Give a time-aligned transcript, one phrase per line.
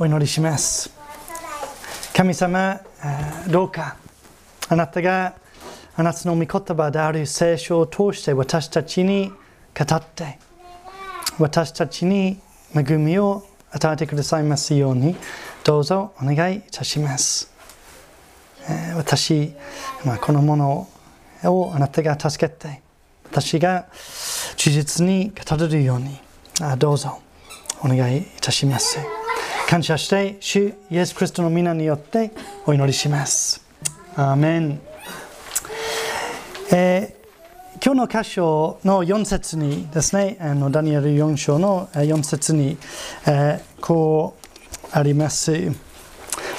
[0.00, 0.92] お祈りします。
[2.14, 2.80] 神様
[3.48, 3.96] どうか。
[4.68, 5.34] あなたが
[5.96, 9.32] あなたの御言葉である聖書を通して私たちに
[9.76, 10.38] 語って
[11.40, 12.38] 私たちに
[12.76, 15.16] 恵みを与えてくださいますように
[15.64, 17.52] どうぞお願いいたします。
[18.96, 19.52] 私、
[20.20, 20.88] このもの
[21.42, 22.82] をあなたが助けて
[23.24, 23.86] 私が
[24.56, 26.20] 忠実に語れるように
[26.78, 27.20] どうぞ
[27.82, 29.17] お願いいたします。
[29.68, 32.30] 感謝して、主イエス・クリストの皆によって
[32.64, 33.62] お祈りします。
[34.16, 34.80] アーメン。
[36.72, 42.78] えー、今日の箇所の4節にですね、あのダニエル4章の4節に、
[43.26, 45.52] えー、こうあります。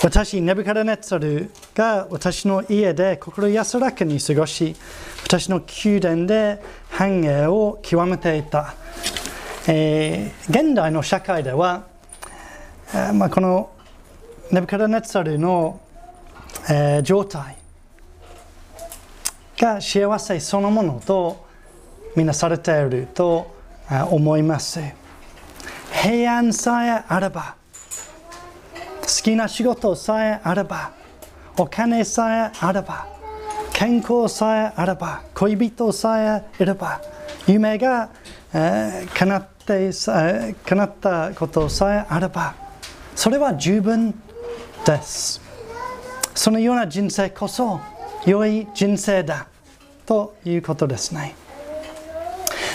[0.03, 4.75] 私、ネブカダネツァルが私の家で心安らかに過ごし、
[5.23, 8.75] 私の宮殿で繁栄を極めていた。
[9.67, 11.88] えー、現代の社会では、
[12.93, 13.71] え、まあ、この
[14.51, 15.79] ネブカダネツァルの、
[16.69, 17.55] えー、状態
[19.57, 21.45] が幸せそのものと
[22.15, 23.55] みなされていると
[24.09, 24.79] 思います。
[25.91, 27.55] 平安さえあれば、
[29.01, 30.91] 好きな仕事さえあれば、
[31.57, 33.07] お金さえあれば、
[33.73, 37.01] 健康さえあれば、恋人さえいれば、
[37.47, 38.09] 夢が、
[38.53, 42.55] えー、叶ってって叶ったことさえあれば
[43.19, 44.13] それは十分
[44.85, 45.41] です
[46.33, 47.81] そのような人生こそ
[48.25, 49.49] 良い人生だ
[50.05, 51.35] ということですね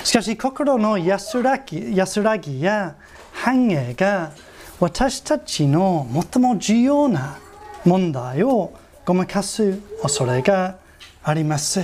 [0.04, 2.94] しかし心の安らぎ安らぎや
[3.32, 4.32] 繁栄が
[4.80, 7.38] 私たちの最も重要な
[7.86, 8.74] 問題を
[9.06, 10.76] ごまかす恐れが
[11.22, 11.80] あります。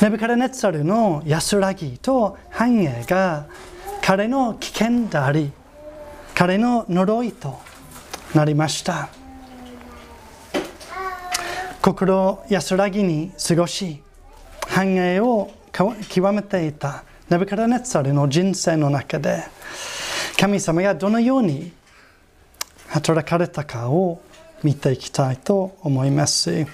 [0.00, 3.46] ネブカラネツァルの安らぎと繁栄が
[4.00, 5.52] 彼の危険であり
[6.34, 7.60] 彼の呪いと
[8.34, 9.08] なりました
[11.80, 14.02] 心安らぎに過ごし
[14.68, 15.50] 繁栄を
[16.08, 19.44] 極めていたネブカダネツァルの人生の中で
[20.38, 21.72] 神様がどのように
[22.88, 24.20] 働かれたかを
[24.62, 26.66] 見ていきたいと思います。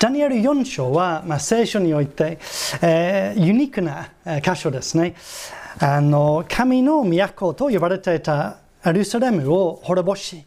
[0.00, 2.38] ダニエル4章は、まあ、聖書において、
[2.82, 4.10] えー、ユニークな
[4.42, 5.16] 箇所ですね。
[5.80, 10.44] あの神の都と呼ばれていたエルサレムを滅ぼし、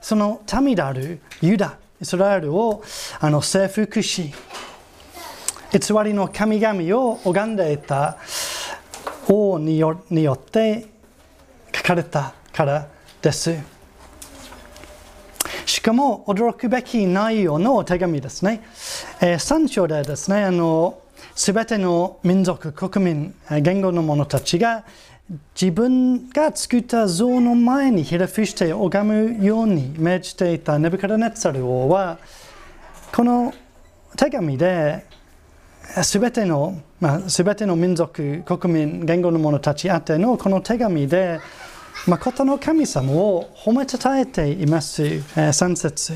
[0.00, 2.82] その民であるユダ、イスラエルを
[3.20, 4.32] あの征服し、
[5.72, 8.16] 偽りの神々を拝んでいた
[9.28, 9.98] 王によ
[10.32, 10.86] って
[11.74, 12.88] 書かれたから
[13.20, 13.54] です。
[15.66, 18.62] しかも驚くべき内容の手紙ですね。
[19.20, 20.98] えー、3章でですね、あの
[21.34, 24.84] すべての民族、国民、言語の者たちが
[25.60, 32.18] 自分が作った像の前にひれ伏して拝むように命じていたネブカダネッツァル王は
[33.12, 33.54] この
[34.16, 35.06] 手紙で
[36.02, 41.40] すべての、まあ、全ての民族、国民、言語の者たちあってのこの手紙で
[42.06, 45.02] 誠の神様を褒めたたえています。
[45.02, 46.14] 3節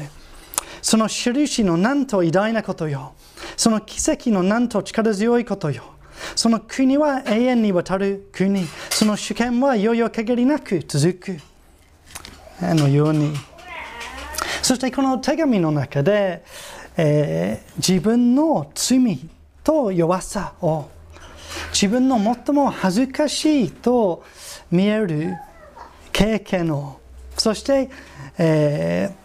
[0.80, 3.14] その印のなんと偉大なことよ。
[3.56, 5.84] その奇跡のなんと力強いことよ。
[6.36, 8.66] その国は永遠にわたる国。
[8.90, 11.38] その主権はいよいよ限りなく続く。
[12.60, 13.34] あのように。
[14.62, 16.44] そしてこの手紙の中で、
[16.96, 19.18] えー、自分の罪
[19.62, 20.88] と弱さを
[21.72, 24.24] 自分の最も恥ずかしいと
[24.70, 25.34] 見える
[26.12, 27.00] 経験を
[27.36, 27.90] そして、
[28.38, 29.23] えー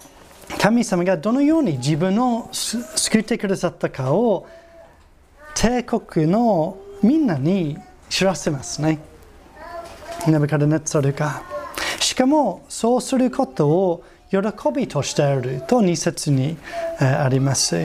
[0.57, 4.47] 神様がどのように自分を救ってくださったかを
[5.55, 7.77] 帝国のみんなに
[8.09, 8.99] 知らせますね。
[10.27, 11.43] ネブカデネッツァルが。
[11.99, 14.37] しかもそうすることを喜
[14.75, 16.57] びとしていると2節に
[16.99, 17.77] あります。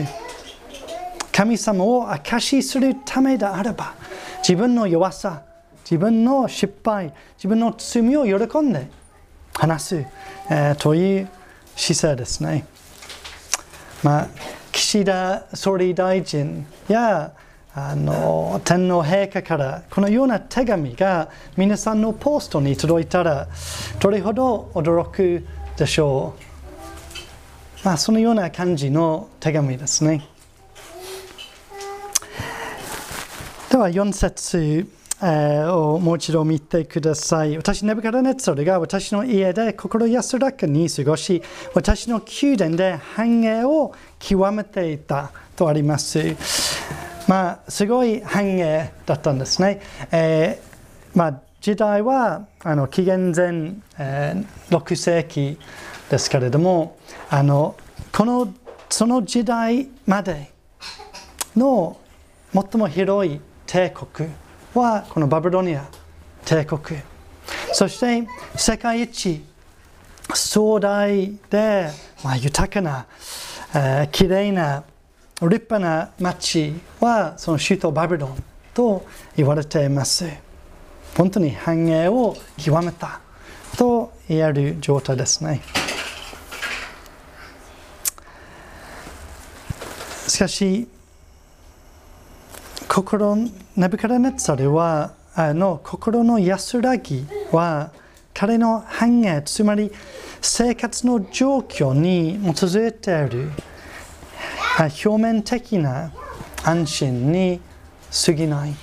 [1.31, 3.93] 神様を証しするためであれば
[4.39, 5.43] 自分の弱さ、
[5.83, 8.87] 自分の失敗、自分の罪を喜んで
[9.53, 10.05] 話す、
[10.49, 11.29] えー、という
[11.75, 12.65] 姿勢ですね。
[14.03, 14.27] まあ、
[14.71, 17.33] 岸田総理大臣や
[17.73, 23.47] あの天皇陛下からこのような手紙が皆さんのポストに届いたら
[23.99, 25.45] どれほど驚く
[25.75, 27.85] でしょう。
[27.85, 30.27] まあ、そのような感じの手紙ですね。
[33.69, 34.87] では4節
[35.21, 37.57] をもう一度見てください。
[37.57, 41.41] 私、ネブカダネツァルが私の家で心安らかに過ごし、
[41.73, 46.35] 私の宮殿で繁栄を極めていたとあります。
[47.27, 49.81] まあ、すごい繁栄だったんですね。
[50.11, 55.57] えー、まあ、時代はあの紀元前、えー、6世紀
[56.11, 57.75] ですけれどもあの
[58.11, 58.53] この
[58.87, 60.51] その時代まで
[61.55, 61.97] の
[62.53, 64.29] 最も広い帝国
[64.79, 65.87] はこのバビロニア
[66.45, 66.99] 帝国
[67.73, 69.43] そして世界一
[70.33, 71.09] 壮大
[71.49, 71.89] で、
[72.23, 73.05] まあ、豊かな、
[73.73, 74.83] えー、きれいな
[75.41, 78.43] 立派な町はその首都バビロン
[78.73, 79.05] と
[79.35, 80.25] 言われています。
[81.17, 83.21] 本当に繁栄を極めた
[83.77, 85.61] と言える状態ですね。
[90.27, 90.87] しかし
[92.95, 97.91] 心ネブカラネッツァルはあの心の安らぎは
[98.33, 99.91] 彼の繁栄つまり
[100.39, 103.51] 生活の状況に基づいている
[104.79, 106.13] 表面的な
[106.63, 107.59] 安心に
[108.25, 108.73] 過ぎない。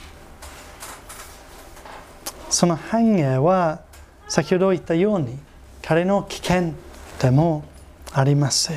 [2.50, 3.81] その繁栄は
[4.29, 5.38] 先ほど言ったように
[5.81, 6.75] 彼の危険
[7.19, 7.64] でも
[8.12, 8.73] あります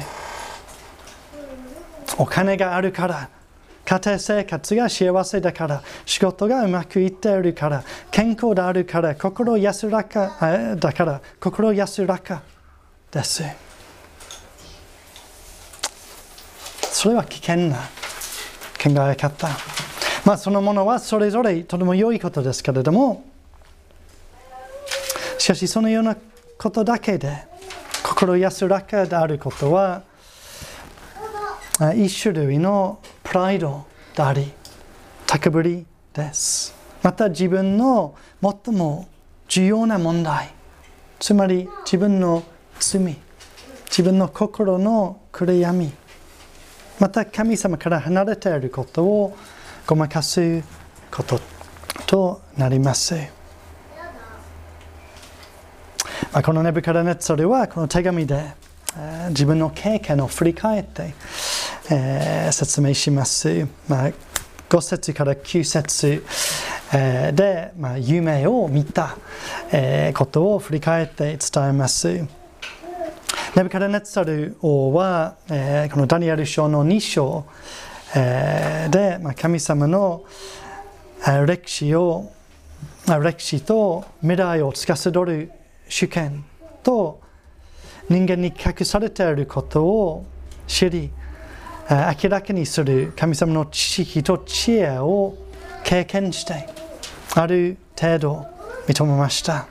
[2.17, 3.34] お金があるから
[3.85, 12.41] 家庭生活が幸せだから仕事がうまくいっているから健康であるから心安らかだから心安らか
[13.11, 13.43] です。
[16.91, 17.77] それは危険な
[18.81, 19.47] 考え方。
[20.25, 23.23] まあそのものはそれぞれとても良いことですけれども
[25.37, 26.17] しかしそのような
[26.57, 27.43] ことだけで
[28.03, 30.01] 心安らかであることは
[31.95, 33.85] 一種類のプライド
[34.15, 34.51] であり
[35.27, 36.73] 高ぶりです。
[37.03, 39.07] また自分の最も
[39.47, 40.51] 重要な問題。
[41.19, 42.43] つまり自分の
[42.79, 43.17] 罪。
[43.87, 45.91] 自分の心の暗闇。
[46.99, 49.37] また神様から離れていることを
[49.85, 50.63] ごまかす
[51.11, 51.41] こと
[52.07, 53.15] となります。
[56.43, 58.53] このネブカラネッツォルはこの手紙で
[59.29, 61.13] 自分の経験を振り返って、
[61.91, 63.67] えー、説明します。
[63.87, 64.11] まあ、
[64.69, 66.23] 5節から9節、
[66.93, 69.17] えー、で、まあ、夢を見た、
[69.71, 72.25] えー、ことを振り返って伝えます。
[73.55, 77.45] ネブカラネツァル王は、えー、このダニエル書の2章、
[78.15, 80.23] えー、で、まあ、神様の、
[81.47, 82.31] 歴史を
[83.07, 85.51] 歴史と未来を司る
[85.89, 86.45] 主権
[86.83, 87.24] と
[88.09, 90.25] 人間に隠されていることを
[90.67, 91.11] 知り
[91.89, 95.35] 明らかにする神様の知識と知恵を
[95.83, 96.67] 経験して
[97.35, 98.45] ある程度
[98.87, 99.67] 認めました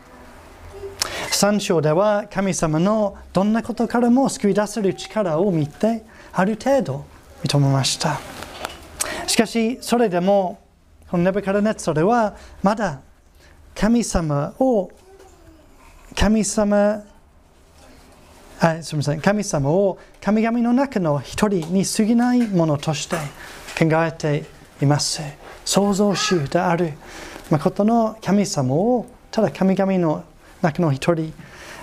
[1.31, 7.04] 三章では神様のどんなことからも救い出せる力を見てある程度
[7.42, 8.20] 認めました
[9.26, 10.60] しかしそれでも
[11.10, 13.00] このネブカラネッツォではまだ
[13.75, 14.90] 神様を
[16.14, 17.02] 神様
[18.66, 19.20] あすみません。
[19.20, 23.16] 神様を神々の中の一人に過ぎないものとして
[23.78, 24.44] 考えて
[24.81, 25.20] います。
[25.66, 26.94] 創造主である。
[27.50, 30.25] 誠の神様をただ神々の
[30.62, 31.34] 中の一人、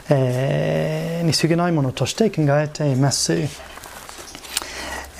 [0.09, 3.33] えー、に過ぎないものとして考えています、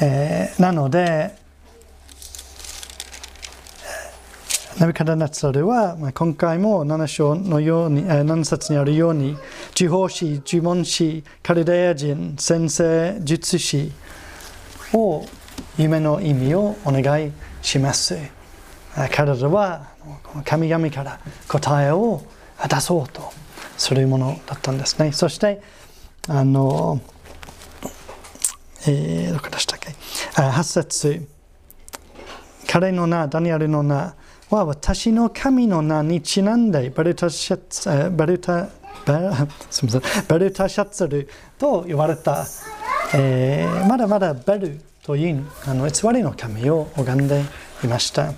[0.02, 1.40] えー、なので
[4.82, 9.38] ナビカダナツァルは、まあ、今回も7章のように、7節にあるように、
[9.74, 13.92] 地方師、呪文師、カルデア人、先生、術師
[14.94, 15.26] を
[15.78, 18.18] 夢の意味をお願いします。
[19.12, 19.88] 彼らは
[20.46, 22.22] 神々から答えを
[22.70, 23.32] 出そうと
[23.78, 25.12] するものだったんですね。
[25.12, 25.62] そして、
[26.28, 27.02] あの、
[28.88, 29.90] えー、どこでしたっけ
[30.34, 31.28] ?8 節
[32.68, 34.16] 彼の名、ダニエルの名、
[34.56, 38.68] は私の神の名にちなんでバルタシャツバルタ
[39.70, 40.26] すみません。
[40.28, 41.28] バルタシャツル
[41.58, 42.46] と言われた、
[43.14, 47.44] えー、まだまだベルというあの偽りの神を拝んで
[47.84, 48.34] いました。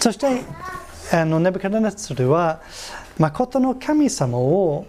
[0.00, 0.42] そして
[1.12, 2.60] あのネブカダネツルは
[3.18, 4.86] 誠の神様を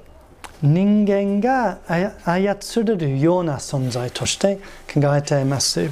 [0.62, 1.80] 人間が
[2.26, 4.60] 操れるような存在として
[4.92, 5.90] 考えています。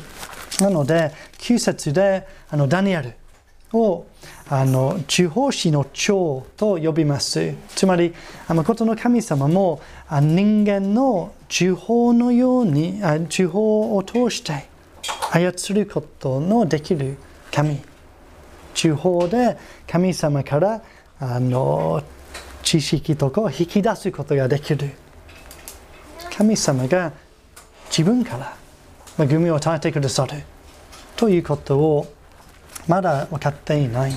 [0.60, 3.14] なので9節であのダニエル
[3.74, 4.06] を
[4.48, 7.56] あの地方紙の長と呼びます。
[7.76, 8.14] つまり、
[8.48, 14.68] 誠の神様も人間の地方のように、地方を通して
[15.32, 17.18] 操ることのできる
[17.52, 17.82] 神。
[18.74, 20.82] 地方で神様から
[21.20, 22.04] あの
[22.64, 24.92] 知識とかを引き出すことができる。
[26.36, 27.14] 神様が
[27.90, 28.58] 自分から
[29.24, 30.44] 恵みを与えてくださる
[31.16, 32.13] ということを
[32.88, 34.14] まだ分かっていない。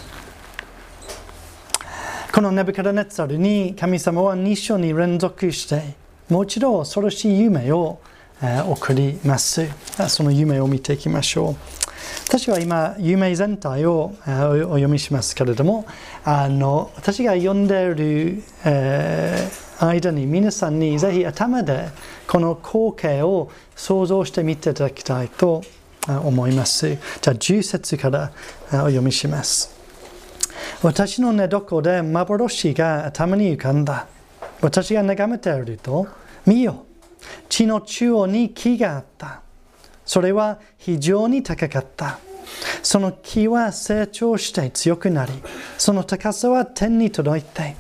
[2.33, 5.95] このネブカダネツァルに神様は2章に連続して
[6.29, 8.01] もう一度恐ろしい夢を
[8.69, 9.67] 送ります。
[10.09, 11.57] その夢を見ていきましょう。
[12.27, 15.87] 私は今、夢全体をお読みしますけれども、
[16.25, 21.89] あの私が読んでいる、えー、間に皆さんにぜひ頭で
[22.27, 25.63] この光景を想像してみていただきたいと
[26.09, 26.89] 思います。
[26.89, 28.33] じゃあ、10節から
[28.73, 29.71] お読みします。
[30.83, 34.07] 私の寝床で幻が頭に浮かんだ。
[34.61, 36.07] 私が眺めていると、
[36.45, 36.85] 見よ、
[37.49, 39.41] 地の中央に木があった。
[40.05, 42.19] それは非常に高かった。
[42.83, 45.33] その木は成長して強くなり、
[45.79, 47.77] その高さは天に届いて、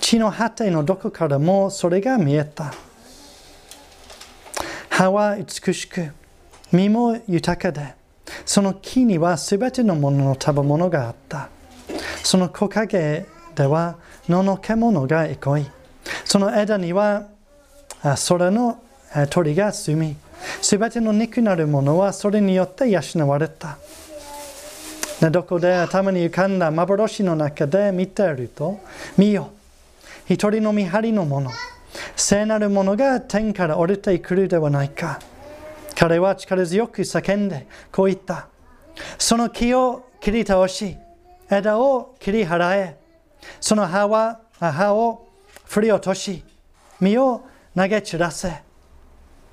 [0.00, 2.74] 地の果てのどこからもそれが見えた。
[4.88, 6.12] 葉は美しく、
[6.72, 7.99] 実も豊かで、
[8.44, 11.48] その木にはすべてのものの食べ物があった。
[12.22, 13.96] その木陰では
[14.28, 15.66] 野の獣が憩い、
[16.24, 17.26] その枝には
[18.02, 18.82] 空の
[19.30, 20.16] 鳥が住み、
[20.62, 23.78] すべての肉なるものはそれによって養われた。
[25.20, 28.80] 寝床で頭に浮かんだ幻の中で見てると、
[29.18, 29.50] 見よ、
[30.26, 31.50] 一人の見張りの者、
[32.16, 35.20] 聖なる者が天から降りてくるではないか。
[36.00, 38.48] 彼は力強く叫んで、こう言った。
[39.18, 40.96] その木を切り倒し、
[41.50, 42.96] 枝を切り払え、
[43.60, 45.28] その葉は葉を
[45.66, 46.42] 振り落とし、
[47.00, 47.42] 実を
[47.76, 48.62] 投げ散らせ。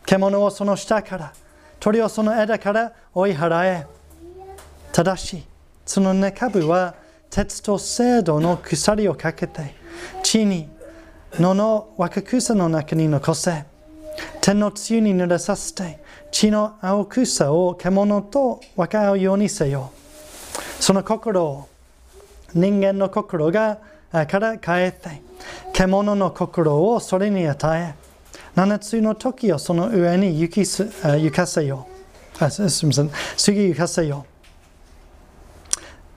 [0.05, 1.33] 獣をその下から、
[1.81, 3.85] 鳥をその枝から追い払え。
[4.93, 5.43] ただし、
[5.85, 6.95] その根株は
[7.29, 9.75] 鉄と精度の鎖をかけて、
[10.23, 10.69] 地に
[11.33, 13.65] 野の若草の中に残せ。
[14.41, 15.99] 天の露に濡れさせて、
[16.31, 19.91] 地の青草を獣と分かうようにせよ。
[20.79, 21.67] その心を、
[22.53, 23.77] 人間の心が
[24.11, 25.21] から変えて、
[25.73, 28.07] 獣の心をそれに与え、
[28.55, 31.87] 7つの時をその上に行きす行かせよ。
[32.39, 33.11] あすみません。
[33.35, 34.25] 次行かせよ。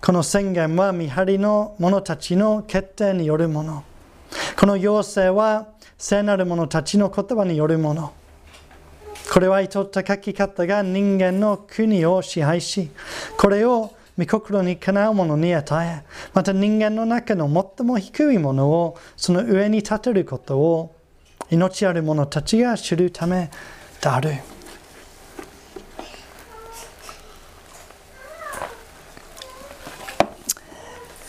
[0.01, 3.85] この宣言は見張りの者たちの決定によるもの。
[4.59, 5.67] この要請は
[6.01, 8.15] 聖なる者たちの言葉によるもの。
[9.31, 12.89] これは意図った書き方が人間の国を支配し、
[13.37, 16.03] これを御心にかなうものに与え、
[16.33, 17.45] また人間の中の
[17.77, 20.97] 最も低いものをその上に立てることを
[21.51, 23.51] 命ある者たちが知るため
[24.01, 24.33] である。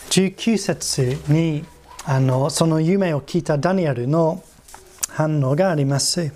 [0.08, 1.62] 19節に
[2.06, 4.42] あのその夢を聞いたダニエルの
[5.14, 6.32] 反応があります。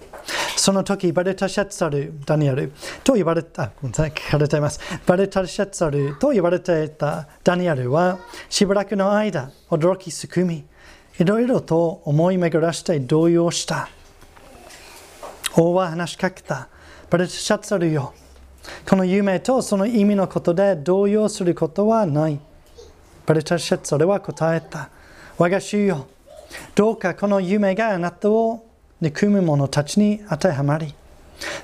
[0.57, 2.73] その時、バレタシャツァル、ダニエル
[3.05, 4.81] と言われた、ごめんなさい、聞かれています。
[5.07, 8.19] バレタシャツァルと言われていたダニエルは、
[8.49, 10.65] しばらくの間、驚きすくみ、
[11.19, 13.89] いろいろと思い巡らして動揺した。
[15.57, 16.69] 王は話しかけた。
[17.09, 18.13] バレタシャツァルよ。
[18.89, 22.41] この夢とその意味のことで動揺することはない。
[23.25, 24.91] バレタシャツァルは答えた。
[25.39, 26.09] 我が主よ。
[26.75, 28.66] どうかこの夢があなたを
[29.01, 30.95] 憎む者たちに当てはまり、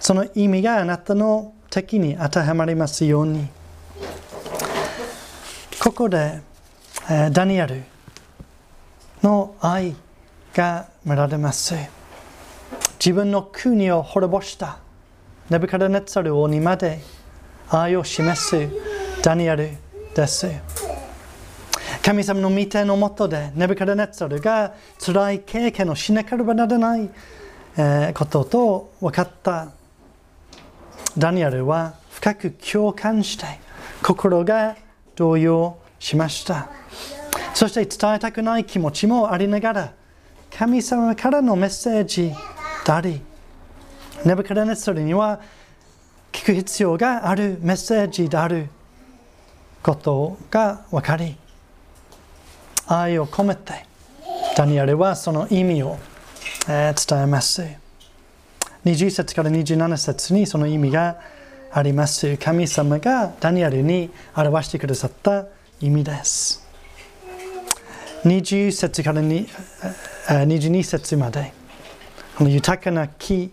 [0.01, 3.49] その意味があなたの敵に当てはまりますように。
[5.83, 6.41] ここで、
[7.11, 7.83] えダニエル
[9.23, 9.95] の愛
[10.55, 11.75] が見られます。
[13.05, 14.79] 自分の国を滅ぼした
[15.51, 17.01] ネブカダネツァル王にまで
[17.69, 18.69] 愛を示す
[19.23, 19.71] ダニエル
[20.15, 20.82] です。
[22.03, 27.09] 神様の御手のもとでネブカダネツァルが辛い経験をしなければならない
[28.13, 29.69] ことと分かった
[31.17, 33.47] ダニエルは深く共感して
[34.03, 34.77] 心が
[35.15, 36.69] 動揺しました。
[37.55, 39.93] そして伝えたくない気持ちもありながら、
[40.51, 42.33] 神様からのメッセージ
[42.85, 43.21] であり、
[44.25, 45.41] ネブカダネツァルには
[46.33, 48.69] 聞く必要があるメッセージである
[49.83, 51.37] ことが分かり、
[53.01, 53.87] 愛を込めて、
[54.57, 55.99] ダニエルはその意味を、
[56.67, 57.65] 伝えます。
[58.85, 61.19] 20節から27節にその意味が
[61.73, 62.37] あります。
[62.37, 65.47] 神様がダニエルに表してくださった
[65.81, 66.67] 意味です。
[68.25, 71.53] 20節から22節まで
[72.37, 73.51] この豊かな木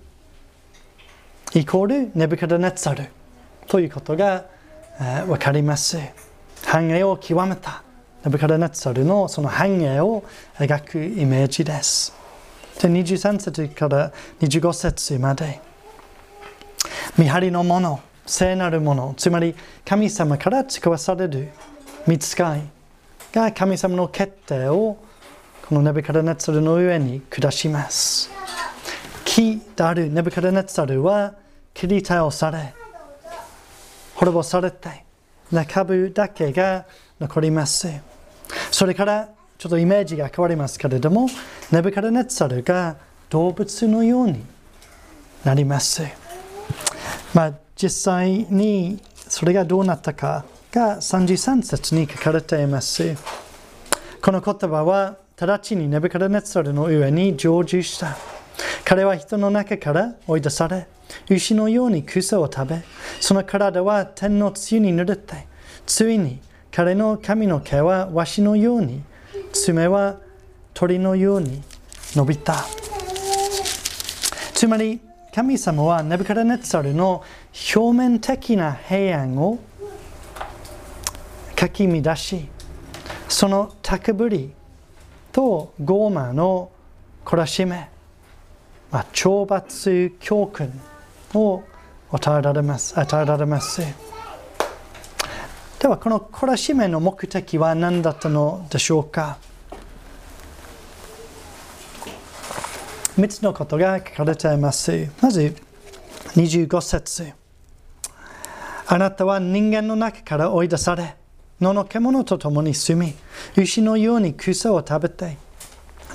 [1.55, 3.09] イコールネブカダネツァル
[3.67, 4.45] ということが
[5.25, 5.97] 分かります。
[6.65, 7.81] 繁栄を極めた
[8.25, 10.23] ネブカダネッツァルのその繁栄を
[10.57, 12.13] 描くイメージです。
[12.81, 14.11] で23節から
[14.41, 15.61] 25節まで。
[17.17, 21.49] 見張りのもの、聖なるもの、つまり神様から使わされる
[22.07, 22.63] 見つかい
[23.33, 24.97] が神様の決定を
[25.67, 28.29] このネブカダネツァルの上に下します。
[29.23, 31.35] 木であるネブカダネツァルは
[31.73, 32.73] 切り倒され
[34.15, 35.05] 滅ぼされて
[35.51, 36.85] 中部だけが
[37.19, 38.08] 残ります。
[38.71, 41.27] それからちょっとイメージが変わりますけれども
[41.71, 42.97] ネブカダネツァルが
[43.29, 44.43] 動物のように
[45.43, 46.03] なります。
[47.33, 53.15] まあ実際にそれがどうなったかが33節に書かれています。
[54.21, 58.17] この言葉は直ちにネブカダネツァルの上に成就した。
[58.89, 60.87] 彼は人の中から追い出され
[61.29, 62.81] 牛のように草を食べ
[63.19, 65.47] その体は天の露に濡れて
[65.85, 69.01] ついに彼の髪の毛はわしのように
[69.53, 70.19] 爪は
[70.73, 71.61] 鳥のように
[72.15, 72.65] 伸びた。
[74.53, 74.99] つまり
[75.33, 77.23] 神様はネブカダネツァルの
[77.75, 79.59] 表面的な平安を
[81.55, 82.47] かき乱し
[83.27, 84.51] その高ぶり
[85.31, 86.71] と傲慢の
[87.23, 87.89] 懲らしめ、
[88.91, 90.73] まあ、懲罰教訓
[91.33, 91.63] を
[92.11, 93.81] 与えられます与えられます。
[95.79, 99.37] ではこの懲らしめの目的は何だったのでしょうか
[103.17, 105.09] ？3つのことが書かれています。
[105.21, 105.55] まず
[106.35, 107.33] 25節。
[108.87, 111.15] あなたは人間の中から追い出され
[111.61, 113.13] 野の獣と共に住み
[113.55, 115.37] 牛のように草を食べて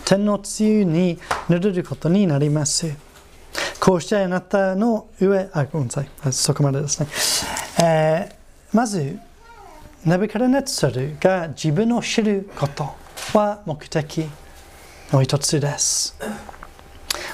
[0.04, 1.18] 天の梅雨に
[1.48, 2.94] 濡れることになります。
[3.80, 6.08] こうしてあなたの上あごめんなさい。
[6.32, 7.08] そこまでですね、
[7.82, 9.18] えー、まず
[10.04, 12.94] ナビカラネツルが自分を知ること
[13.32, 14.28] は目的
[15.10, 16.14] の一つです。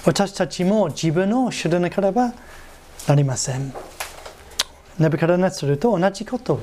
[0.05, 2.33] 私たちも自分を知らなければ
[3.09, 3.75] なりません。
[5.00, 6.61] ナビカラネツルと同じことを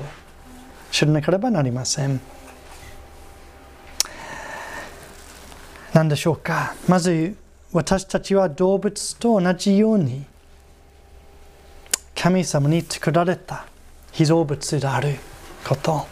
[0.90, 2.18] 知らなければなりません。
[5.92, 6.74] 何でしょうか？
[6.88, 7.36] まず
[7.70, 10.24] 私たちは動物と同じように
[12.14, 13.66] 神様に作られた
[14.12, 15.16] 被造物である。
[15.66, 16.06] こと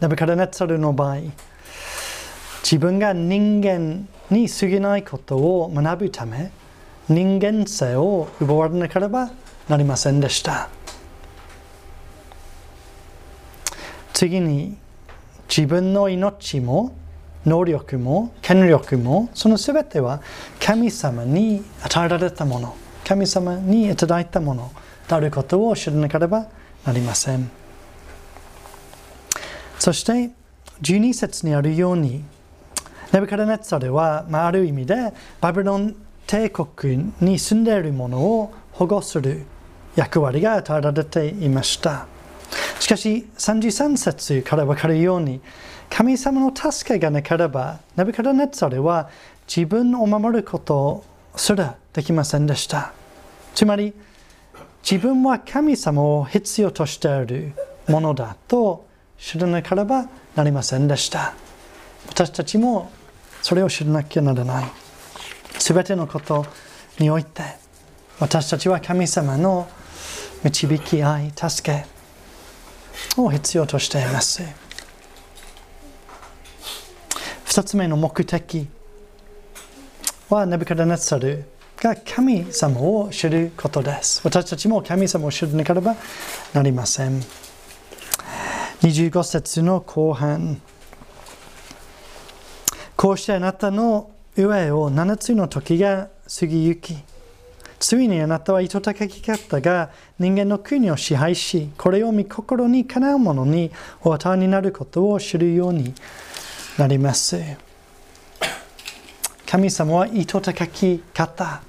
[0.00, 1.18] ナブカダネツァルの場合
[2.62, 6.50] 自分が人間に過ぎないことを学ぶため
[7.08, 9.30] 人間性を奪われなければ
[9.68, 10.68] なりませんでした
[14.12, 14.76] 次に
[15.48, 16.94] 自分の命も
[17.44, 20.22] 能力も権力もその全ては
[20.60, 24.70] 神様に与えられたもの神様にいただいたもの
[25.08, 26.46] であることを知らなければ
[26.84, 27.59] なりません
[29.80, 30.30] そして
[30.82, 32.22] 12節にあるように
[33.12, 34.94] ネブカダネッツァルは、まあ、ある意味で
[35.40, 39.46] バビロン帝国に住んでいるものを保護する
[39.96, 42.06] 役割が与えられていました。
[42.78, 45.40] しかし33節から分かるように
[45.88, 49.08] 神様の助けがなければネブカダネッツァルは
[49.48, 51.04] 自分を守ること
[51.36, 52.92] すらできませんでした。
[53.54, 53.94] つまり
[54.82, 57.52] 自分は神様を必要としている
[57.88, 58.89] ものだと
[59.20, 61.34] 知らなければなりませんでした。
[62.08, 62.90] 私たちも
[63.42, 64.64] それを知らなきゃならない。
[65.58, 66.46] すべてのこと
[66.98, 67.42] において
[68.18, 69.68] 私たちは神様の
[70.42, 74.42] 導き合い助けを必要としています。
[77.46, 78.68] 2つ目の目的
[80.28, 81.44] はネブカダネツァル
[81.78, 84.20] が神様を知ることです。
[84.24, 85.96] 私たちも神様を知らなければ
[86.54, 87.49] なりません。
[88.80, 90.60] 25節の後半
[92.96, 96.96] こうしてあなたの上を7つの時が過ぎゆき
[97.78, 103.70] ついにあなたは糸高き方が人間の国を支配し、これを見心にかなうものに
[104.02, 105.94] お与えになることを知るように
[106.76, 107.40] なります。
[109.46, 111.62] 神様は糸高き方。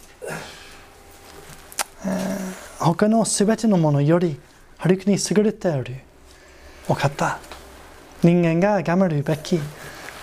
[2.77, 4.37] 他のすべてのものより
[4.77, 6.10] はるかに優れている
[6.87, 7.39] お方。
[8.23, 9.59] 人間が頑張るべき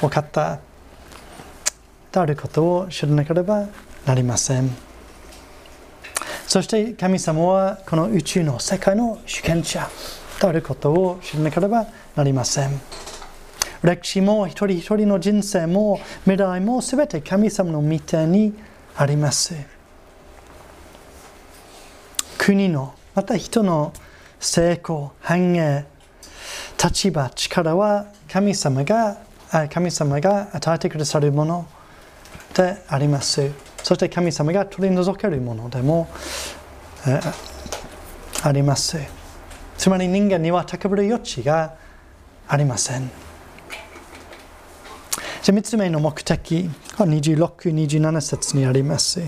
[0.00, 0.60] お方
[2.12, 3.66] であることを知らなければ
[4.06, 4.70] なりません。
[6.46, 9.88] そして神様はこの宇宙の世界の主権者
[10.40, 12.80] であることを知らなければなりません。
[13.82, 18.54] 歴史も一人一人の人生も未来もすべて神様の御手に
[18.96, 19.54] あります。
[22.38, 23.92] 国の、また人の
[24.40, 25.84] 成功、繁栄、
[26.82, 29.18] 立場、力は神様が
[29.70, 31.66] 神様が与えてくださるもの
[32.54, 33.50] であります。
[33.82, 36.08] そして神様が取り除けるものでも、
[38.42, 38.98] あります。
[39.76, 41.74] つまり人間には高ぶる余地が
[42.46, 43.10] ありません。
[45.42, 49.22] じゃ3つ目の目的は26、27節にあります。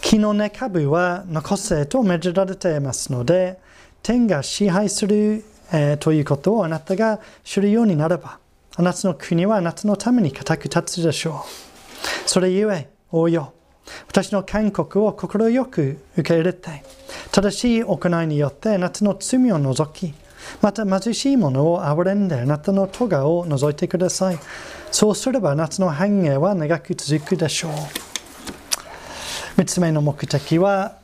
[0.00, 3.58] 木の根株は残せと命じられていますので、
[4.02, 8.38] 天が支配する、えー、ということをあなたが知るようになれば、
[8.76, 12.28] あなたの国はあなたのために固く立つでしょう。
[12.28, 13.52] それゆえ、王よ、
[14.08, 16.82] 私の勧告を快く受け入れて、
[17.32, 20.14] 正しい行いによってあなたの罪を除き、
[20.62, 24.38] また貧しい者を憐れんであなたの咎を除いてください。
[24.90, 27.72] そうすればあなたの繁栄は長く続くでしょう。
[29.56, 30.96] 三つ目の目的は、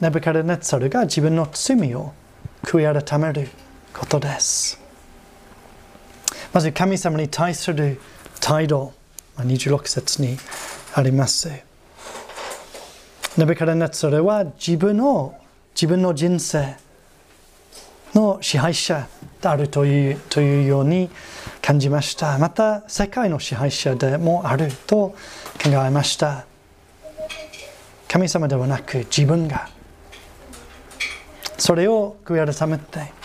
[0.00, 2.12] ネブカルネツァルが自分の罪を
[2.62, 3.48] 悔い改める
[3.98, 4.80] ことです。
[6.52, 8.00] まず神様に対する
[8.40, 8.92] 態度、
[9.36, 10.38] 26節に
[10.94, 11.50] あります。
[13.36, 15.38] ネブカルネツァルは自分の
[15.74, 16.76] 自分の人生
[18.14, 19.06] の支配者
[19.40, 21.10] であるというというように
[21.60, 22.38] 感じました。
[22.38, 25.14] また世界の支配者でもあると
[25.62, 26.46] 考えました。
[28.08, 29.68] 神様ではなく自分が
[31.58, 33.17] それを悔い改めて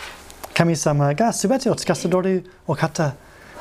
[0.54, 3.16] 神様が全てを司るお方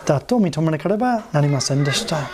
[0.04, 2.28] だと認めなければなりませんでした。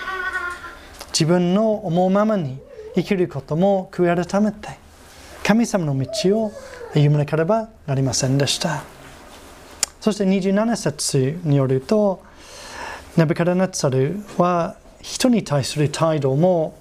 [1.12, 2.58] 自分の思うままに
[2.94, 4.78] 生きることも悔い改めて
[5.42, 6.52] 神様の道を
[6.94, 8.82] 歩まなければなりませんでした。
[10.00, 12.22] そして27節によると、
[13.16, 16.78] ネブカダネッツァルは人に対する態度も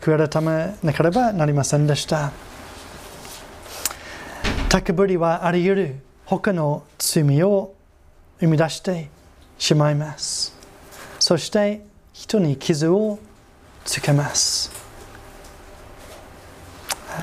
[0.00, 2.32] 悔い改めなければなりませんでした。
[4.68, 5.96] 高ぶりはあり得る
[6.30, 7.74] 他の罪を
[8.38, 9.10] 生み出して
[9.58, 10.56] しまいます。
[11.18, 13.18] そして人に傷を
[13.84, 14.70] つけます。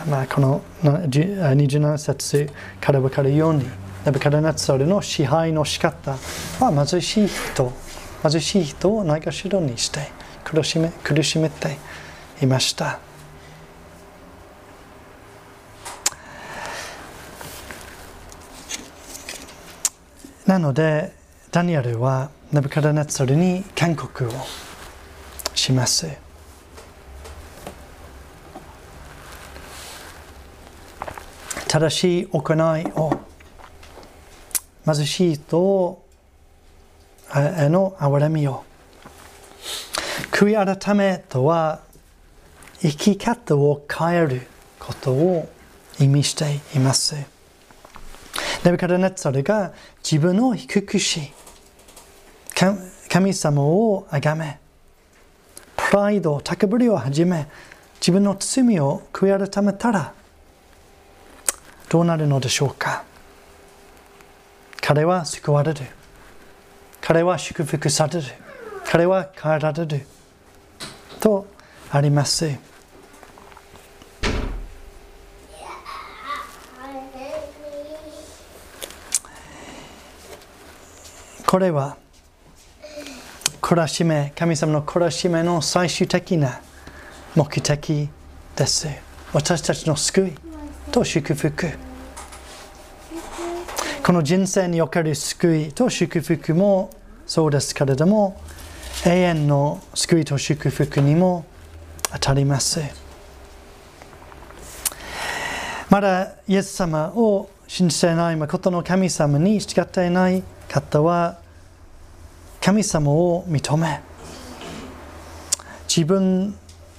[0.09, 2.49] まあ、この27節
[2.81, 3.63] から分かるように、
[4.05, 6.17] ネブカデネツァルの支配の仕方
[6.59, 7.71] は貧しい人、
[8.29, 10.11] 貧しい人をないがしろにして
[10.43, 11.77] 苦しめ苦しめて
[12.41, 13.06] いました。
[20.47, 21.11] なので、
[21.51, 24.31] ダニエルはネブカデネツァルに勧告を
[25.53, 26.07] します。
[31.67, 33.19] 正しい行いを
[34.85, 36.01] 貧しい人
[37.35, 38.63] への憐れみを
[40.31, 41.81] 悔い改めとは
[42.79, 44.47] 生き方を変える
[44.79, 45.49] ことを
[45.99, 47.36] 意味しています。
[48.63, 51.31] ネブカデネツァルが自分を低くし
[53.09, 54.59] 神様をあがめ
[55.75, 57.47] プライド、高ぶりをはじめ
[57.99, 60.13] 自分の罪を悔い改めたら
[61.89, 63.05] どうなるのでしょうか
[64.81, 65.81] 彼は救われる。
[67.01, 68.23] 彼は祝福される。
[68.85, 70.07] 彼は変えられる。
[71.19, 71.45] と
[71.91, 72.49] あります。
[81.47, 81.95] これは、
[83.61, 86.59] 懲らしめ、神様の懲らしめの最終的な
[87.35, 88.09] 目的
[88.53, 88.89] です。
[89.31, 90.33] 私たちの救い
[90.91, 91.69] と祝福。
[94.03, 96.89] この人生における救いと祝福も
[97.25, 98.41] そうですけれども、
[99.05, 101.45] 永遠の救いと祝福にも
[102.11, 102.81] 当たります。
[105.89, 110.43] まだイエス様を信じていない誠の神様に従っていない
[110.77, 111.39] 方は、
[112.61, 114.01] 神様を認め、
[115.87, 116.55] 自分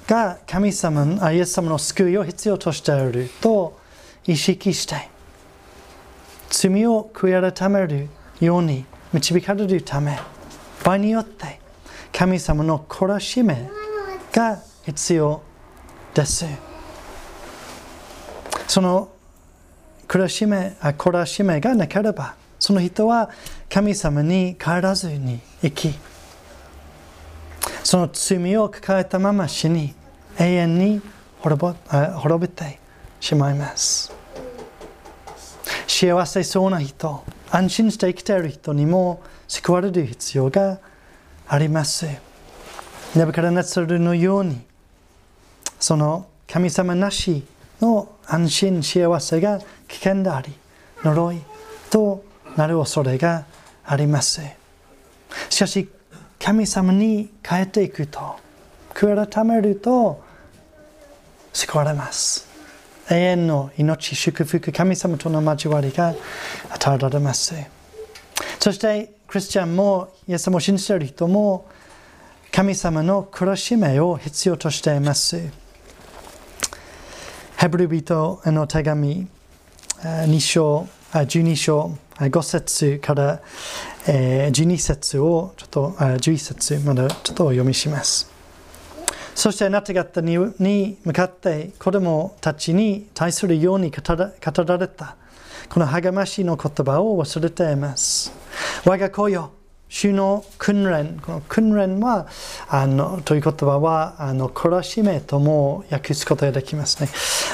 [0.07, 3.79] が神様あ、イエス様の救いを必要としていると
[4.27, 5.09] 意識して、
[6.51, 8.09] 罪を悔い改める
[8.41, 10.19] ように導かれるため、
[10.85, 11.61] 場合によって
[12.13, 13.69] 神様の懲らしめ
[14.33, 15.43] が必要
[16.15, 16.47] です。
[18.67, 19.11] その
[20.09, 23.31] 懲らしめ、懲らしめがなければ、その人は
[23.71, 25.95] 神様に帰らずに生き、
[27.85, 29.95] その罪を抱えたまま死に、
[30.39, 31.03] 永遠に
[31.41, 32.79] 滅びて
[33.21, 34.13] しまいます。
[35.87, 40.79] 幸せそうな人、安心して生きている人にも救われる必要が
[41.47, 42.07] あります。
[43.15, 44.61] ネブカラネツルのように、
[45.79, 47.45] その神様なし
[47.81, 50.53] の安心、幸せが危険であり、
[51.03, 51.41] 呪い
[51.91, 52.25] と
[52.57, 53.45] なる恐れが
[53.91, 54.43] あります。
[55.49, 55.89] しかし、
[56.39, 58.37] 神様に変えていくと、
[58.93, 60.23] 改めると
[61.55, 62.47] 救われます。
[63.11, 66.15] 永遠の命、祝福、神様との交わりが
[66.71, 67.55] 与えられます。
[68.61, 71.67] そして、クリスチャンも、イエスも信じている人も、
[72.53, 75.41] 神様の苦しめを必要としています。
[77.57, 79.27] ヘブル人の手紙
[80.03, 83.41] 2章、12章、5節から
[84.05, 88.31] 12節をちょっと11節までちょっとお読みします。
[89.35, 94.03] そしてあなた方に向かって子供たちに対するように語
[94.65, 95.17] られた
[95.69, 98.33] この励ましの言葉を忘れています。
[98.85, 99.53] 我が子よ、
[99.89, 102.27] 主の訓練、この訓練は、
[102.69, 107.09] あのという言葉は、あの懲らしめとも訳すことができますね。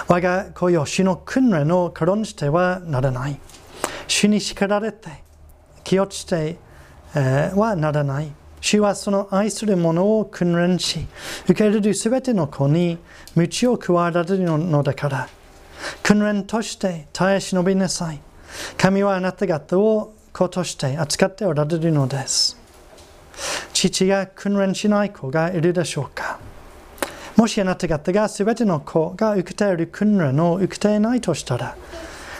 [0.08, 3.38] 我が子よ、主の訓練を軽んじてはならない。
[4.08, 5.08] 主に叱られて、
[5.84, 6.58] 気落ちて、
[7.14, 8.32] え、はならない。
[8.60, 11.06] 主はその愛する者を訓練し、
[11.44, 12.98] 受け入れるすべての子に
[13.36, 15.28] 鞭を加えられるのだから、
[16.02, 18.20] 訓練として耐え忍びなさい。
[18.76, 22.58] 神はあなた方を子として扱っておられるのです。
[23.72, 26.38] 父が訓練しない子がいるでしょうか
[27.36, 31.76] もしあなた方がすべての子が受けている訓練を受けていないとしたら、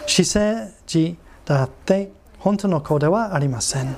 [0.07, 3.97] 姿勢児だって本当の子ではありません。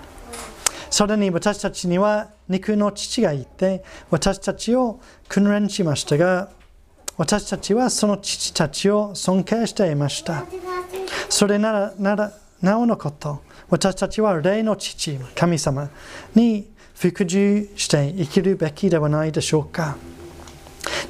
[0.91, 6.51] それに私たちには肉の父がいて私たちを訓練しましたが
[7.17, 10.45] 私たちはその父たちを尊敬していました
[11.29, 12.33] それならなら
[12.63, 15.91] なおのこと私たちは霊の父神様
[16.35, 19.97] に服従して生きるべきではないでしょうか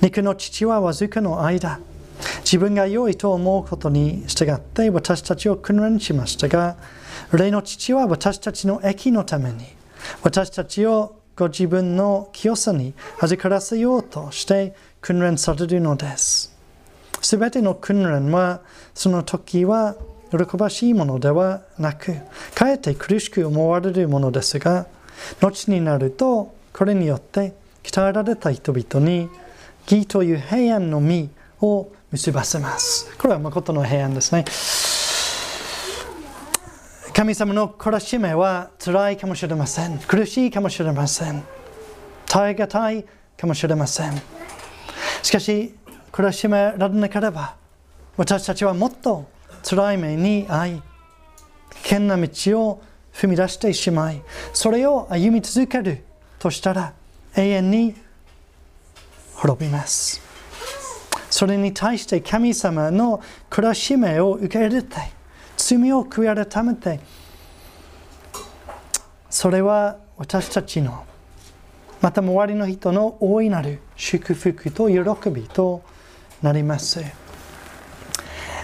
[0.01, 1.81] 肉の父はわずかの間
[2.40, 6.77] 自分が良いと思うことに従って私たちを訓練しましたが
[7.33, 9.66] 霊の父は私たちの益のために
[10.23, 16.57] 私たちをご自分の清さに預からせようとして訓練されるのです。
[17.21, 18.62] すべての訓練は
[18.95, 19.97] その時は
[20.31, 22.15] 喜ばしいものではなく、
[22.55, 24.87] かえって苦しく思われるものですが、
[25.41, 29.29] 後になるとこれによって鍛えられた人々に
[29.89, 33.17] 義という平安の実を結ばせます。
[33.17, 34.45] これは誠の平安ですね。
[37.15, 39.99] 神様の苦しめは辛いかもしれません。
[40.01, 41.43] 苦しいかもしれません。
[42.27, 43.05] 耐え難い
[43.39, 44.12] かもしれません。
[45.23, 45.75] しかし、
[46.12, 47.55] 苦しめられなければ、
[48.17, 49.27] 私たちはもっと
[49.68, 50.83] 辛い目に遭い、
[51.70, 52.29] 危険な道
[52.61, 56.05] を踏み出してしまい、それを歩み続ける
[56.38, 56.92] としたら、
[57.35, 57.94] 永遠に
[59.35, 60.20] 滅びます。
[61.31, 65.16] それに対して神様の苦しめを受け入れて、
[65.57, 67.00] 罪を悔い改めて
[69.31, 71.05] それは私たちの
[72.00, 75.83] また周りの人の大いなる祝福と喜びと
[76.42, 77.00] なります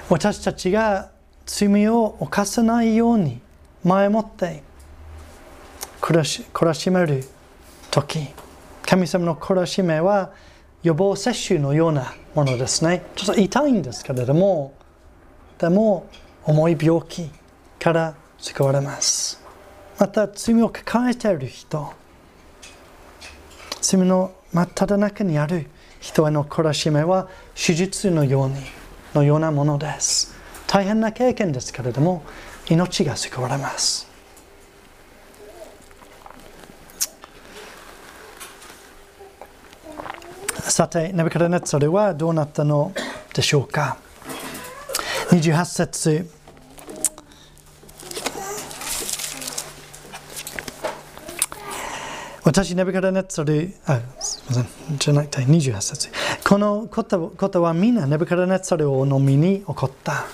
[0.09, 1.11] 私たちが
[1.47, 3.41] 罪を犯さないように
[3.85, 4.63] 前もって
[6.01, 7.25] 苦し苦しめる
[7.91, 8.29] 時
[8.87, 10.33] 神様の苦しめは
[10.83, 14.75] 予防接種のようなものですねちょっと痛いんですけれども
[15.59, 16.09] でも
[16.45, 17.31] 重い病気
[17.79, 19.41] から救われます。
[19.99, 21.93] また罪を抱えている人、
[23.81, 25.69] 罪の真っ只中にある
[26.01, 28.57] 人への懲らしめは手術のように
[29.15, 30.35] のようなものです。
[30.67, 32.23] 大変な経験ですけれども、
[32.69, 34.09] 命が救われます。
[40.61, 42.93] さて、ネブカルネツァルはどうなったの
[43.35, 43.99] でしょうか。
[45.31, 46.42] 28節
[52.45, 56.09] 私、ネブカダネッツァル、あ、すみません、じゃなくて28節。
[56.45, 60.25] このことはみんなネブカダネッツァルをのみに起こった。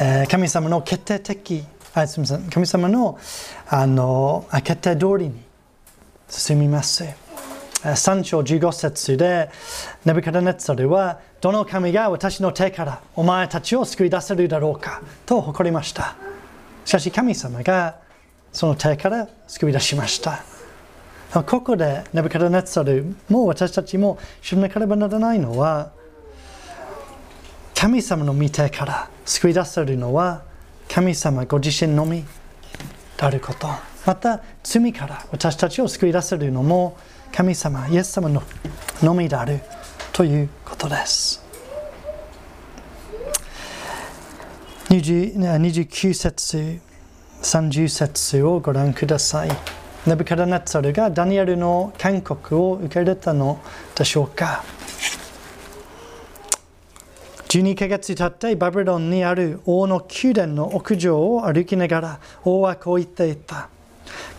[0.00, 3.18] えー、神様の決定的、あすみません、神様の
[3.66, 5.42] あの決定通りに
[6.28, 7.04] 進みます。
[7.82, 9.50] 3章15節で、
[10.04, 16.14] ネブカダネッツァルは、どの神が私の手からお前たちを救い出せるだろうかと誇りました。
[16.84, 17.96] しかし神様が
[18.52, 20.57] その手から救い出しました。
[21.32, 25.92] ここでネブカダネツァルも私たちも知らなければならないのは
[27.74, 30.42] 神様の御手から救い出せるのは
[30.88, 32.26] 神様ご自身のみで
[33.18, 33.68] あること
[34.06, 36.96] また罪から私たちを救い出せるのも
[37.30, 38.42] 神様イエス様の
[39.02, 39.60] のみである
[40.12, 41.44] ということです。
[44.90, 46.80] 29節
[47.42, 49.77] 30節をご覧ください。
[50.06, 53.60] ネブカダネッツァルがダニエルの勧告を受け入れたの
[53.94, 54.64] でしょうか
[57.48, 63.70] 12ヶ月経ってバビロンにある王の宮殿の屋上を歩きながら王はこう言っていた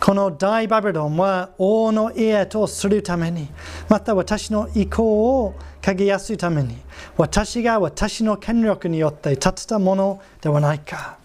[0.00, 3.48] この大バビロンは王の家とするために、
[3.88, 6.78] また私の意向を鍵やすいために、
[7.16, 11.18] 私が私の権力によって建てたものではないか。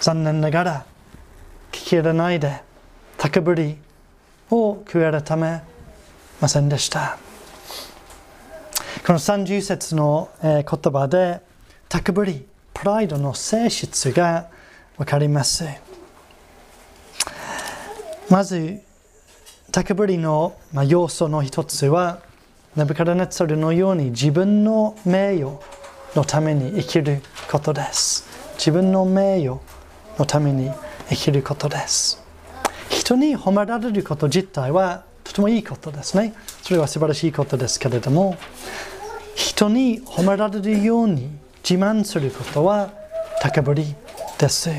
[0.00, 0.86] 残念ながら、
[1.70, 2.62] 聞き入れないで、
[3.22, 3.76] 高ぶり
[4.50, 4.82] を
[5.24, 5.62] ため
[6.40, 7.18] ませんでした。
[9.06, 11.40] この30節の言葉で、
[11.88, 14.48] 高ぶり、プライドの性質が
[14.96, 15.64] わかります。
[18.28, 18.80] まず、
[19.70, 20.56] 高ぶりの
[20.88, 22.18] 要素の一つは、
[22.74, 25.60] ネブカラネツァルのように自分の名誉
[26.16, 28.24] のために生きることです。
[28.54, 29.60] 自分の名誉
[30.18, 30.72] のために
[31.08, 32.20] 生きることです。
[33.02, 36.34] 人に褒められること自体はとてもいいことですね。
[36.62, 38.36] それは素晴らしいことですけれども、
[39.34, 41.28] 人に褒められるように
[41.68, 42.92] 自慢することは
[43.40, 43.96] 高ぶり
[44.38, 44.70] です。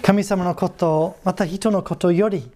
[0.00, 2.50] 神様のことまた人のことより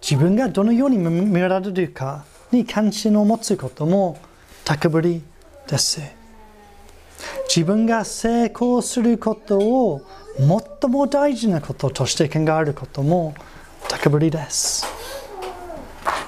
[0.00, 4.18] 自分がどのように見られるかに関心を持つことも
[4.64, 5.22] 高ぶり
[5.68, 6.00] です。
[7.54, 10.00] 自分が成功することを
[10.38, 13.34] 最も大事なこととして考えることも
[13.88, 14.86] 高ぶりです。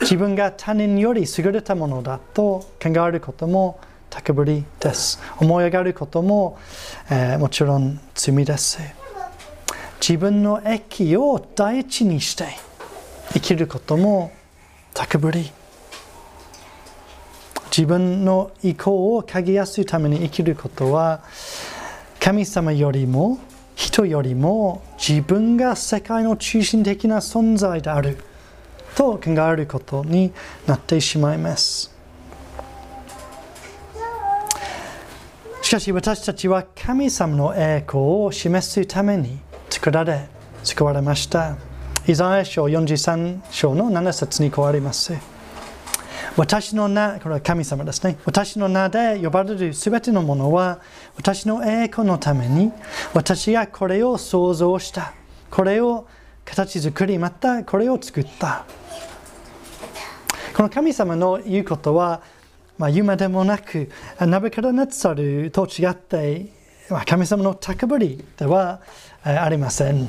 [0.01, 5.21] 自分が他人より優れたものだと考えることも高ぶりです。
[5.39, 6.59] 思い上がることも、
[7.11, 8.81] えー、もちろん罪です。
[10.01, 12.47] 自分の益を第一にして
[13.33, 14.33] 生きることも
[14.95, 15.53] 高ぶり
[17.67, 21.23] 自分の意向を鍵やすいために生きることは
[22.19, 23.39] 神様よりも
[23.91, 28.19] 人よりも自分が世界の中心的な存在である
[28.95, 30.33] と考えることに
[30.67, 31.93] なってしまいます
[35.63, 40.29] しかし私たちは神様の栄光を示すために作られ、
[40.65, 41.57] 救われました。
[42.09, 45.40] イザヤ書43章の7節にこうあります。
[46.37, 48.17] 私の名、これは神様ですね。
[48.25, 50.81] 私の名で呼ばれるすべてのものは、
[51.17, 52.73] 私の栄光のために、
[53.15, 55.13] 私がこれを創造した。
[55.51, 56.07] これを
[56.45, 58.65] 形作り、またこれを作った。
[60.57, 62.23] この神様の言うことは、
[62.79, 63.91] まあ、夢でもなく、
[64.21, 66.47] ナベカラネツァルと違って、
[66.89, 68.81] まあ、神様の高ぶりでは
[69.23, 70.09] ありません。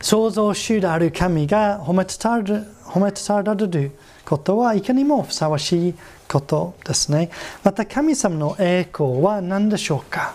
[0.00, 5.94] 創造主である神が褒め伝える褒め伝えられることはいかにもふさわしい
[6.28, 7.30] ことですね。
[7.64, 10.34] また神様の栄光は何でしょうか？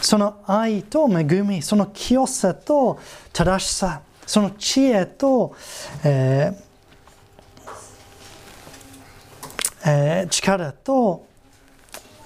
[0.00, 2.98] その愛と恵み、その清さと
[3.32, 5.54] 正しさ、その知恵と、
[6.04, 6.72] えー
[9.84, 11.24] えー、力と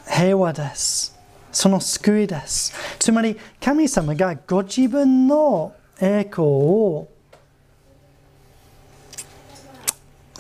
[0.09, 1.15] 平和です。
[1.53, 2.73] その救いです。
[2.99, 7.09] つまり神様がご自分の栄光を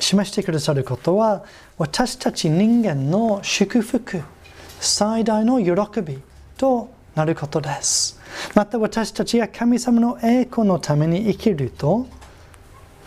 [0.06, 1.44] 示してくださることは
[1.78, 4.22] 私たち人間の祝福、
[4.80, 6.18] 最大の喜び
[6.56, 8.20] となることです。
[8.54, 12.06] また私たちが神様の栄光のために生きると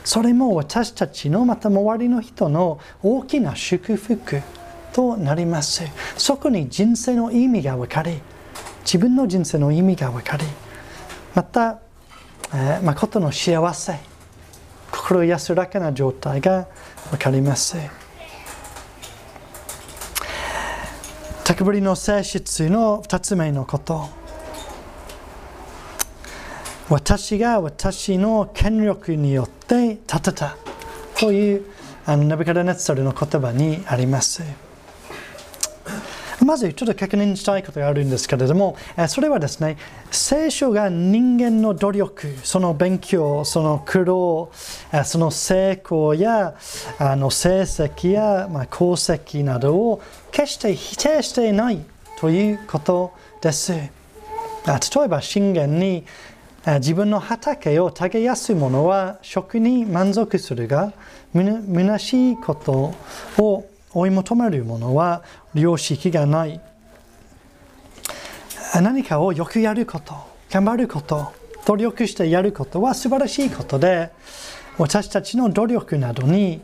[0.04, 4.42] それも私たちのまた周りの人の大きな祝福
[4.92, 5.84] となります。
[6.18, 8.20] そこに人生の意味が分かり、
[8.84, 10.46] 自分の人生の意味が分かり、
[11.36, 11.80] また、
[12.54, 14.00] えー、誠の幸せ、
[14.92, 16.68] 心安らかな状態が
[17.12, 17.78] わかります。
[21.44, 24.08] 高ぶりの性質の2つ目のこと。
[26.90, 30.58] 私が私の権力によって立てた
[31.18, 31.66] という
[32.06, 34.69] あのナビカダネッツァルの言葉にあります。
[36.46, 39.78] まずちょっと確認したいことがあるんですけれども、それはですね、
[40.12, 44.52] 聖書が人間の努力、その勉強、その苦労、
[45.04, 46.56] その成功や
[46.98, 51.84] あの成績や、まあ、功績などを決して否定していない
[52.20, 53.74] ということです。
[53.74, 53.90] 例
[55.06, 56.06] えば信玄に
[56.66, 60.94] 自分の畑を耕す者は食に満足するが、
[61.34, 62.94] 虚しいこと
[63.42, 65.24] を追い求める者は
[65.54, 66.62] 良識がない。
[68.82, 70.14] 何かをよくやること、
[70.52, 71.32] 頑張ること、
[71.66, 74.12] 努力してやることは素晴らしいことで、
[74.78, 76.62] 私たちの努力などに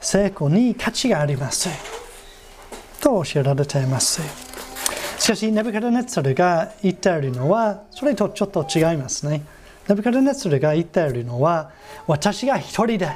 [0.00, 1.68] 成功に価値があります。
[3.00, 4.22] と教えられています。
[5.18, 9.42] しかし、ネブカデネツルが言っているのは、それとちょっと違いますね。
[9.88, 11.70] ネブカデネツルが言っているのは、
[12.06, 13.10] 私が一人で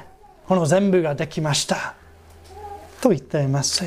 [0.46, 1.94] この全部ができました。
[3.02, 3.84] と言っています。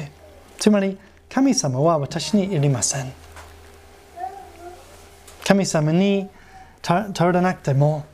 [0.60, 0.96] つまり、
[1.28, 3.12] 神様は私にいりません。
[5.46, 6.28] 神様に
[6.82, 8.06] 頼らなくても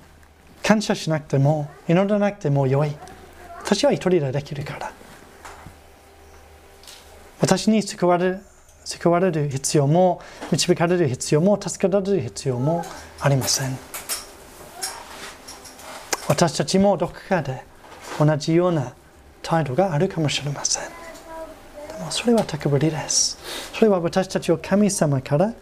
[0.62, 2.92] 感謝しなくても祈らなくてもよい
[3.64, 4.94] 私は一人でできるから
[7.40, 8.40] 私に救われ
[8.84, 10.22] 救われる必要も
[10.52, 12.84] 導かれる必要も助けられる必要も
[13.20, 13.78] ありません
[16.28, 17.64] 私たちもどこかで
[18.20, 18.94] 同じような
[19.42, 20.84] 態度があるかもしれません。
[20.84, 20.90] で
[22.04, 23.38] もそれは高ぶりです。
[23.74, 25.54] それは私たちを神様から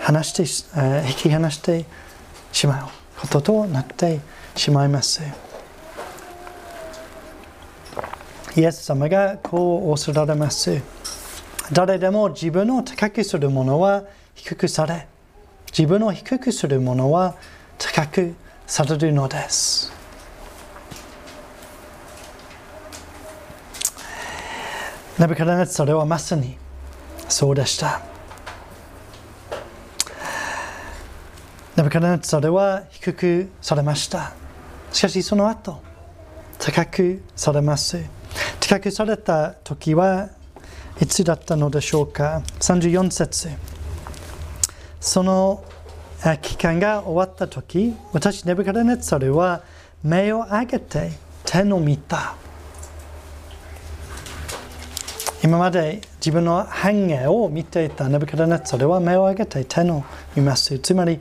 [0.00, 0.42] 離して、
[0.78, 1.84] えー、引き離して
[2.52, 4.20] しまうこととなって
[4.56, 5.22] しまいます。
[8.54, 10.82] イエス様がこうおっしゃられます。
[11.72, 14.04] 誰でも自分を高くする者は
[14.34, 15.06] 低くされ
[15.76, 17.34] 自分を低くする者は
[17.78, 18.34] 高く
[18.66, 20.01] されるのです。
[25.22, 26.56] ネブカダネツァルはまさに
[27.28, 28.02] そうでした
[31.76, 34.32] ネブカダネツァルは低くされました
[34.90, 35.80] しかしその後
[36.58, 38.04] 高くされます
[38.58, 40.28] 高くされた時は
[41.00, 43.48] いつだったのでしょうか34節
[45.00, 45.62] その
[46.40, 49.62] 期間が終わった時私ネブカデネツァルは
[50.02, 51.12] 目を上げて
[51.44, 52.34] 天を見た
[55.42, 60.04] 今まで自分の繁栄を見ていたネブカデネツァルは目を上げて天を
[60.36, 61.20] 見ますつまり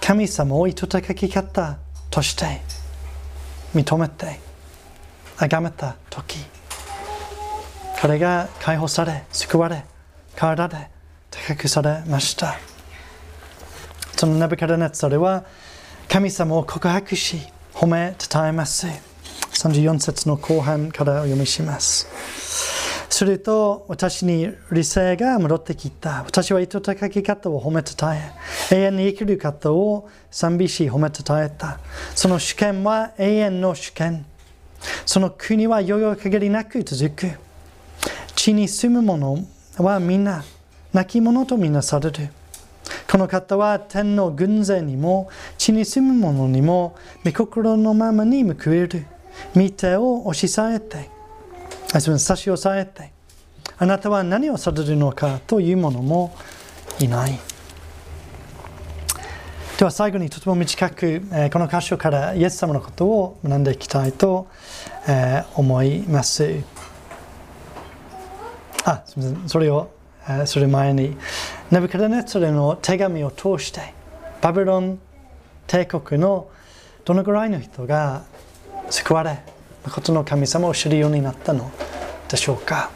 [0.00, 1.78] 神様を糸高き方
[2.10, 2.60] として
[3.74, 4.40] 認めて
[5.36, 6.38] 崇めた時
[8.00, 9.84] 彼が解放され救われ
[10.36, 10.94] 体で
[11.30, 12.58] 高くされました。
[14.16, 15.44] そのナブカダネツァルは
[16.08, 17.38] 神様を告白し
[17.72, 18.86] 褒めたたえます。
[19.52, 22.06] 34節の後半からお読みします。
[23.14, 28.32] すると私に理性が戻ってきた私は糸高き方を褒めたたえ
[28.72, 31.78] 永遠に生きる方を賛美し褒めたたえた
[32.16, 34.26] その主権は永遠の主権
[35.06, 37.30] その国はよよ限りなく続く
[38.34, 39.38] 地に住む者
[39.78, 40.44] はみんな
[40.92, 42.30] 亡き者とみなされる。
[43.10, 49.06] この方は天の軍勢にも地に住む者にも御心のままに報える。
[49.54, 51.13] 御手を押しさえて、
[52.00, 53.12] 差し押さえて、
[53.78, 56.36] あなたは何をされるのかという者も
[57.00, 57.38] いない。
[59.78, 61.20] では最後にとても短く、
[61.52, 64.48] この箇所からイエス様のことを学んでいきたいと、
[65.56, 66.62] 思います。
[68.84, 69.90] あすみませんそれを
[70.44, 71.16] する前に
[71.70, 73.94] ネブカデネツレの手紙を通して
[74.42, 74.98] バビロン
[75.66, 76.48] 帝国の
[77.04, 78.24] どのぐらいの人が
[78.90, 79.42] 救われ
[79.84, 81.70] 誠の神様を知るようになったの
[82.28, 82.90] でしょうか。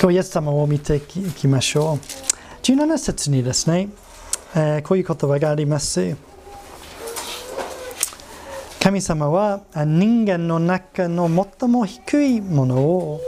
[0.00, 1.96] 今日イエス様を見ていきましょう。
[2.62, 3.88] 17節にですね、
[4.54, 6.16] えー、こういう言葉があります。
[8.80, 11.28] 神様は人間の中の
[11.60, 13.20] 最も低いものを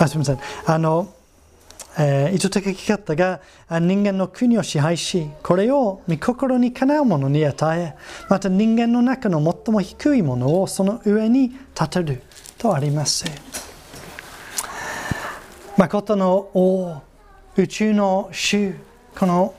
[0.00, 0.38] あすみません。
[0.64, 1.12] あの、
[1.98, 3.40] えー、意図的生き方が
[3.70, 7.94] 人間の国を支配し、これを御心にかなうものに与え、
[8.28, 12.22] また人間の中の最も低いものをその上に立てる
[12.58, 13.24] とあります。
[15.76, 17.02] 誠の王、
[17.56, 18.74] 宇宙の主、
[19.18, 19.54] この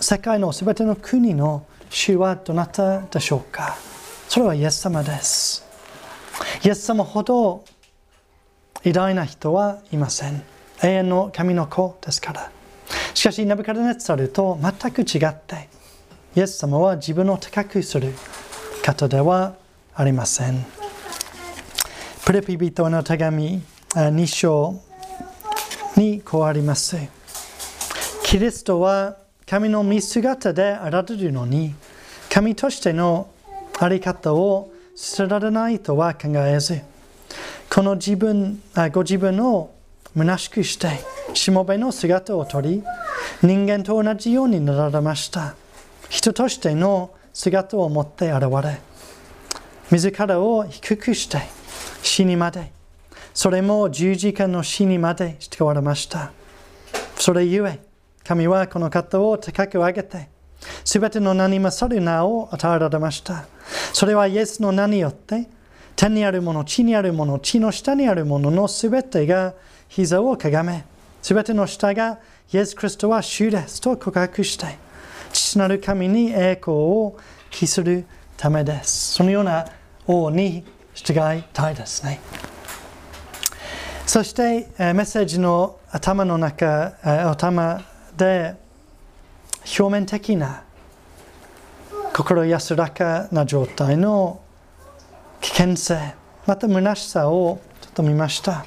[0.00, 3.76] 世界のすべての国の主はどなたでしょうか
[4.28, 5.64] それはイエス様です。
[6.64, 7.64] イエス様ほど
[8.84, 10.42] 偉大な人はいません。
[10.82, 12.50] 永遠の神の子ですから。
[13.14, 15.68] しかし、ナブカルネツァルと全く違って、
[16.34, 18.12] イエス様は自分を高くする
[18.82, 19.54] 方では
[19.94, 20.66] ありません。
[22.24, 23.62] プレピ人の手紙
[23.94, 24.80] 2章
[25.96, 26.96] にこうあります。
[28.24, 31.74] キリストは神の見姿であられるのに、
[32.28, 33.28] 神としての
[33.78, 36.80] あり方を捨てられないとは考えず、
[37.70, 38.62] この自分
[38.92, 39.70] ご自分を
[40.16, 40.88] 虚しくして、
[41.34, 42.82] しもべの姿をとり、
[43.42, 45.54] 人間と同じようになられました。
[46.08, 48.80] 人としての姿を持って現れ、
[49.90, 51.38] 自らを低くして、
[52.02, 52.72] 死にまで、
[53.32, 56.32] それも十字架の死にまでしておられました。
[57.16, 57.80] それゆえ、
[58.24, 60.28] 神はこの方を高く上げて、
[60.84, 63.46] すべての名に勝る名を与えられました。
[63.92, 65.48] それはイエスの名によって、
[65.96, 69.54] 天にあるもの、地にあるもの、地の下にあるもののすべてが
[69.94, 70.86] 膝をかがめ、
[71.20, 72.18] すべての下が
[72.50, 74.78] イエス・クリストは主ですと告白して、
[75.34, 77.18] 父なる神に栄光を
[77.50, 78.06] 期する
[78.38, 79.12] ためです。
[79.12, 79.66] そのような
[80.06, 80.64] 王に
[80.94, 82.20] 従いたいですね。
[84.06, 86.94] そして、メッセージの頭の中、
[87.30, 87.82] 頭
[88.16, 88.54] で
[89.78, 90.62] 表面的な
[92.14, 94.40] 心安らかな状態の
[95.42, 96.14] 危険性
[96.46, 98.64] また虚しさをちょっと見ました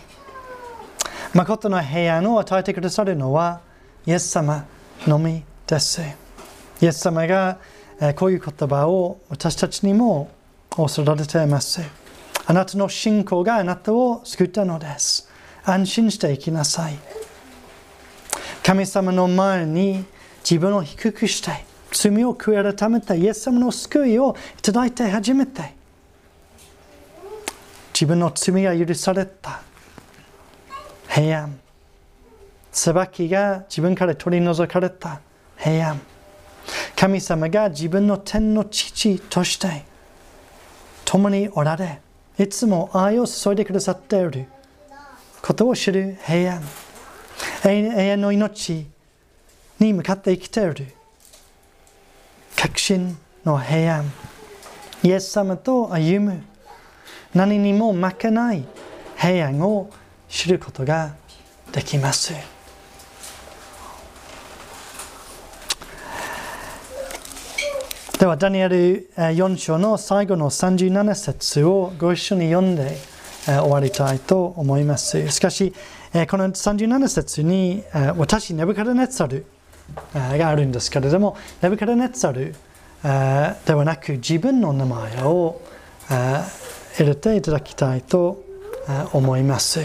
[1.35, 3.59] 誠の平安を与えてくださるのは
[4.05, 4.65] イエス様
[5.05, 6.01] のみです。
[6.79, 7.59] イエス様が
[8.15, 10.31] こういう言葉を私たちにも
[10.69, 11.81] 恐れています。
[12.45, 15.29] あなたの信仰があなたを救ったのです。
[15.65, 16.97] 安心していきなさい。
[18.63, 20.05] 神様の前に
[20.39, 21.51] 自分を低くして
[21.91, 25.75] 罪を悔い改めてイエス様の救いをいただいて初めて。
[27.93, 29.74] 自分の罪が許された。
[31.15, 31.57] 平安
[32.73, 35.21] 裁きが自分から取り除かれた
[35.55, 36.01] 平安
[36.93, 39.85] 神様が自分の天の父として
[41.05, 42.01] 共におられ
[42.37, 44.47] いつも愛を注いでくださっている
[45.41, 46.61] ことを知る平安
[47.63, 48.85] 永遠の命
[49.79, 50.87] に向かって生きている
[52.57, 54.11] 確信の平安
[55.01, 56.43] イエス様と歩む
[57.33, 58.65] 何にも負けない
[59.15, 59.89] 平安を
[60.29, 61.15] 知ることが
[61.71, 62.33] できます。
[68.19, 72.97] では、ダニエル4章の最後の37節をご一緒に読んで
[73.45, 75.29] 終わりたいと思います。
[75.29, 75.73] しかし、
[76.29, 77.83] この37節に
[78.17, 79.45] 私、ネブカデネツァル
[80.13, 82.55] があるんですけれども、ネブカデネツァル
[83.65, 85.61] ではなく自分の名前を
[86.07, 88.43] 入れていただきたいと
[89.11, 89.81] 思います。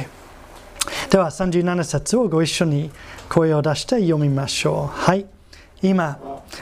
[1.10, 2.90] では37節をご一緒に
[3.28, 4.86] 声を出して読みましょう。
[4.86, 5.26] はい。
[5.82, 6.18] 今、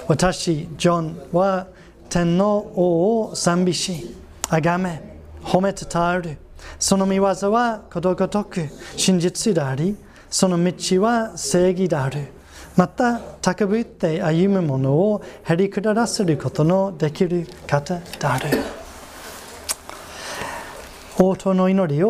[0.07, 1.67] 私、ジョンは
[2.09, 4.15] 天の王を賛美し、
[4.49, 5.03] あがめ、
[5.43, 6.39] 褒めてたえる。
[6.79, 9.97] その見業はことごとく真実であり、
[10.31, 12.29] その道は正義である。
[12.77, 18.51] また、高ぶって歩む者をへりくだらせることのできる方である。
[21.19, 22.07] 応答の祈りを